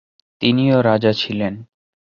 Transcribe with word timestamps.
তিনিও 0.41 0.77
রাজা 0.81 1.11
ছিলেন। 1.13 1.53